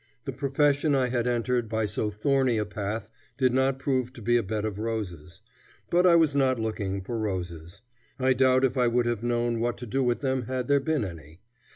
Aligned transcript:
The 0.25 0.31
profession 0.31 0.95
I 0.95 1.09
had 1.09 1.27
entered 1.27 1.69
by 1.69 1.85
so 1.85 2.09
thorny 2.09 2.57
a 2.57 2.65
path 2.65 3.11
did 3.37 3.53
not 3.53 3.77
prove 3.77 4.11
to 4.13 4.21
be 4.23 4.35
a 4.35 4.41
bed 4.41 4.65
of 4.65 4.79
roses. 4.79 5.41
But 5.91 6.07
I 6.07 6.15
was 6.15 6.35
not 6.35 6.59
looking 6.59 7.03
for 7.03 7.19
roses. 7.19 7.83
I 8.17 8.33
doubt 8.33 8.65
if 8.65 8.77
I 8.77 8.87
would 8.87 9.05
have 9.05 9.21
known 9.21 9.59
what 9.59 9.77
to 9.77 9.85
do 9.85 10.03
with 10.03 10.21
them 10.21 10.47
had 10.47 10.67
there 10.67 10.79
been 10.79 11.05
any. 11.05 11.41